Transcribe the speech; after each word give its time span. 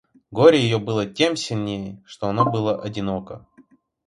Горе 0.31 0.59
ее 0.59 0.79
было 0.79 1.05
тем 1.05 1.35
сильнее, 1.35 2.01
что 2.07 2.27
оно 2.27 2.49
было 2.51 2.81
одиноко. 2.81 3.45